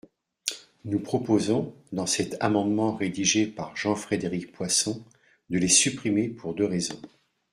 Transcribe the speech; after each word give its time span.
Nous 0.83 0.99
proposons, 0.99 1.75
dans 1.91 2.07
cet 2.07 2.35
amendement 2.43 2.95
rédigé 2.95 3.45
par 3.45 3.75
Jean-Frédéric 3.77 4.51
Poisson, 4.51 5.05
de 5.51 5.59
les 5.59 5.67
supprimer, 5.67 6.27
pour 6.27 6.55
deux 6.55 6.65
raisons. 6.65 6.99